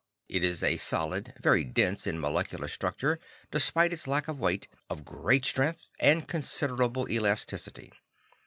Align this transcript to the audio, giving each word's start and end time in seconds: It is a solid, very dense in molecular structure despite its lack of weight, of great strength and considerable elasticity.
It 0.27 0.43
is 0.43 0.63
a 0.63 0.77
solid, 0.77 1.35
very 1.39 1.63
dense 1.63 2.07
in 2.07 2.19
molecular 2.19 2.67
structure 2.67 3.19
despite 3.51 3.93
its 3.93 4.07
lack 4.07 4.27
of 4.27 4.39
weight, 4.39 4.67
of 4.89 5.05
great 5.05 5.45
strength 5.45 5.81
and 5.99 6.27
considerable 6.27 7.07
elasticity. 7.07 7.93